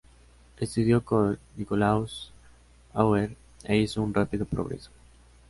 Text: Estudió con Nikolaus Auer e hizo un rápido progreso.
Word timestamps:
Estudió 0.57 1.05
con 1.05 1.37
Nikolaus 1.55 2.31
Auer 2.91 3.35
e 3.65 3.77
hizo 3.77 4.01
un 4.01 4.15
rápido 4.15 4.45
progreso. 4.47 4.89